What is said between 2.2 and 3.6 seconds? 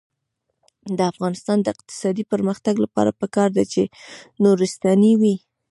پرمختګ لپاره پکار